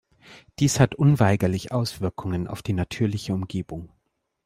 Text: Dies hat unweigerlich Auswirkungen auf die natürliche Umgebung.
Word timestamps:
Dies 0.57 0.79
hat 0.79 0.95
unweigerlich 0.95 1.71
Auswirkungen 1.71 2.47
auf 2.47 2.63
die 2.63 2.73
natürliche 2.73 3.35
Umgebung. 3.35 3.91